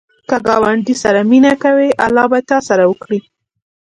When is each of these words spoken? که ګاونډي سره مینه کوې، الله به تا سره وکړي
که 0.29 0.37
ګاونډي 0.47 0.95
سره 1.03 1.19
مینه 1.29 1.53
کوې، 1.63 1.89
الله 2.05 2.25
به 2.31 2.39
تا 2.49 2.57
سره 2.67 2.83
وکړي 2.91 3.19